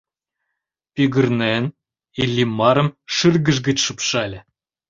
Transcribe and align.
Пӱгырнен, 0.93 1.63
Иллимарым 2.21 2.89
шӱргыж 3.15 3.57
гыч 3.67 3.77
шупшале. 3.85 4.39